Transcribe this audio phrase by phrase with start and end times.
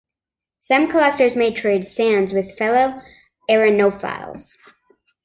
[0.61, 3.03] Some collectors may trade sands with fellow
[3.47, 4.57] arenophiles.